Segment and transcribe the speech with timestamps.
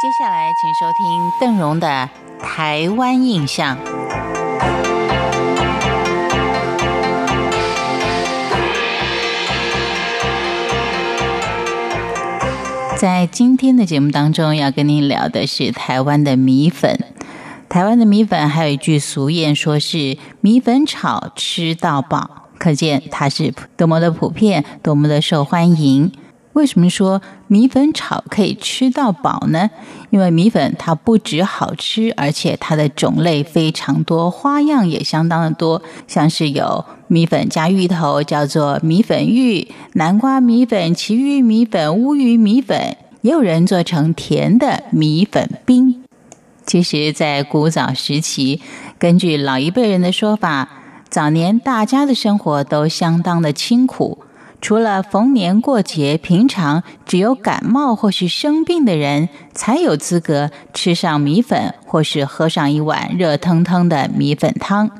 [0.00, 2.08] 接下来，请收听邓荣的
[2.40, 3.76] 《台湾印象》。
[12.96, 16.96] 在今天的节目当中，要跟您聊的是台湾的米粉。
[17.68, 26.12] 台湾的米粉还有一句俗谚，说是“米粉炒吃到饱”，可见它是多么的普遍，多么的受欢迎。
[26.58, 29.70] 为什么说米粉炒可以吃到饱呢？
[30.10, 35.80] 因为米粉它不止好吃，而且它的种类非常多，花样也相当的多。
[36.08, 46.02] 像是有米粉加芋头，叫做米粉芋；南瓜米粉、奇芋米粉、乌鱼米粉，也有人做成甜的米粉冰。
[46.66, 48.60] 其实，在古早时期，
[48.98, 50.68] 根据老一辈人的说法，
[51.08, 54.17] 早年大家的生活都相当的清苦。
[54.60, 64.90] 除了逢年过节，平常只有感冒或是生病的人才有资格吃上米粉，或是喝上一碗热腾腾的米粉汤。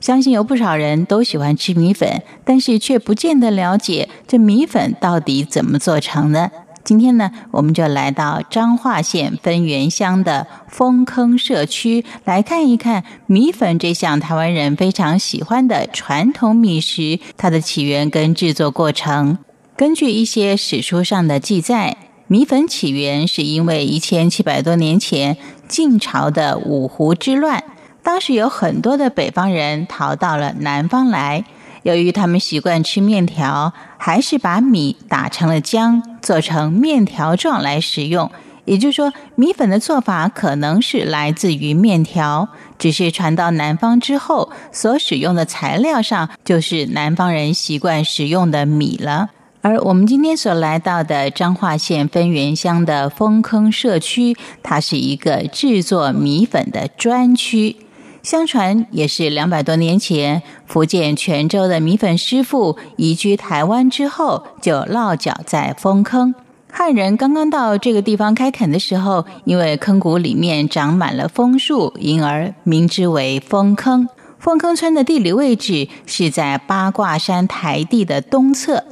[0.00, 6.50] 相信有不少人都喜欢吃米粉，但是却不见得了解这米粉到底怎么做成的。
[6.84, 19.38] 今天呢，我们就来到彰化县分园乡的丰坑社区，来看一看米粉这项台湾人非常喜欢的传统米食，它的起源跟制作过程。
[19.76, 21.96] 根据一些史书上的记载，
[22.26, 27.64] 米粉起源是因为一千七百多年前晋朝的五胡之乱，
[28.02, 31.46] 当时有很多的北方人逃到了南方来。
[31.84, 38.30] 由于他们习惯吃面条，还是把米打成了浆，做成面条状来食用。
[38.64, 49.28] 也就是说，米粉的做法可能是来自于面条，只是传到南方之后，所使用的材料上就是南方人习惯使用的米了。
[49.60, 57.76] 而我们今天所来到的彰化县分园乡的丰坑社区，它是一个制作米粉的专区。
[58.24, 66.34] 相传也是两百多年前，福建泉州的米粉师傅移居台湾之后，就落脚在丰坑。
[66.72, 74.08] 汉人刚刚到这个地方开垦的时候，因为坑谷里面长满了枫树，因而名之为丰坑。
[74.38, 78.84] 丰坑村的地理位置是在八卦山台地的东侧，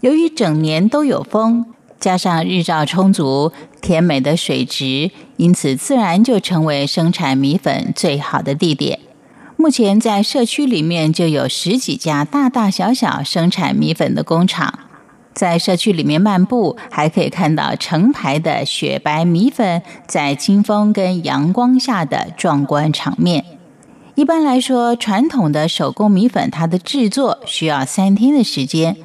[0.00, 1.64] 由于整年都有风。
[2.00, 3.52] 加上日照充足、
[3.82, 8.98] 甜美的水质，因此自然就成为生产米粉最好的地点。
[9.56, 14.78] 目前在社区里面就有十几家大大小小生产米粉的工厂。
[15.34, 23.44] 在社区里面漫步，还可以看到成排的雪白米粉在清风跟阳光下的壮观场面。
[24.16, 28.96] 一般来说，传统的手工米粉，它的制作需要三天的时间。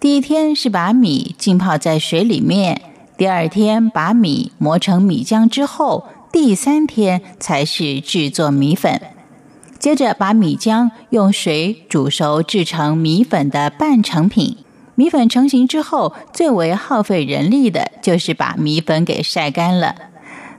[0.00, 2.80] 第一天是把米浸泡在水里面，
[3.18, 8.98] 第二天把米磨成米浆之后，第三天才是制作米粉。
[9.78, 14.56] 接着把米浆用水煮熟，制成米粉的半成品。
[14.94, 19.94] 米粉成型之后，最为耗费人力的就是把米粉给晒干了。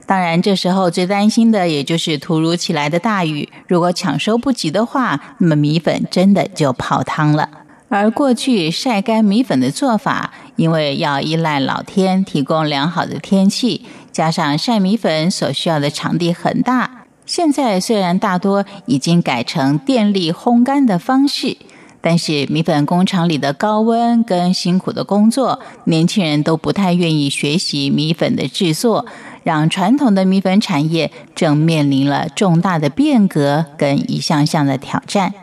[0.06, 7.48] 当然，这时候最担心的也就是突如其来的大雨，如果抢收不及的话，那么米粉真的就泡汤了。
[7.94, 17.04] 而过去晒干米粉的做法，因为要依赖老天提供良好的天气，加上晒米粉所需要的场地很大。
[17.26, 21.58] 现在虽然大多已经改成电力烘干的方式，
[22.00, 29.04] 但是米粉工厂里的高温跟辛苦的工作，年轻人都不太愿意学习米粉的制作，
[29.44, 35.34] 让传统的米粉产业正面临了重大的变革跟一项项的挑战。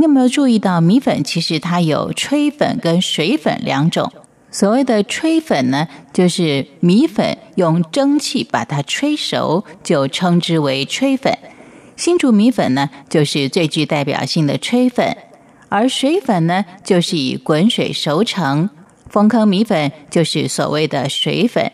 [0.00, 4.12] 你有没有注意到，米粉其实它有吹粉跟水粉两种。
[4.48, 11.36] 所谓的吹粉呢，就是米粉用蒸汽把它吹熟，就称之为吹粉。
[11.96, 15.16] 新竹米粉呢，就是最具代表性的吹粉，
[15.68, 18.70] 而水粉呢，就是以滚水熟成。
[19.10, 21.72] 丰坑米粉就是所谓的水粉。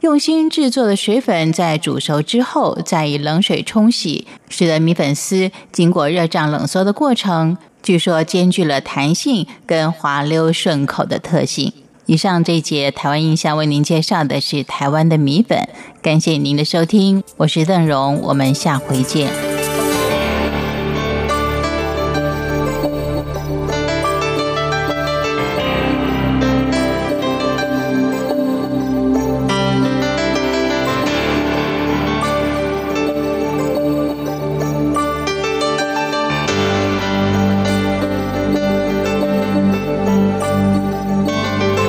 [0.00, 11.72] 用心制作的水粉，在煮熟之后，再以冷水冲洗，使得米粉丝经过热胀冷缩的过程，据说兼具了弹性跟滑溜顺口的特性。
[12.06, 15.68] 以上这节台湾印象为您介绍的是台湾的米粉，
[16.00, 19.49] 感谢您的收听，我是邓荣，我们下回见。